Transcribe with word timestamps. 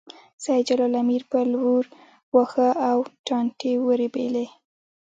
سېد 0.43 0.63
جلال 0.67 0.93
امیر 1.03 1.23
په 1.31 1.39
لور 1.51 1.83
واښه 2.33 2.69
او 2.89 2.97
ټانټې 3.25 3.73
ورېبلې 3.85 4.45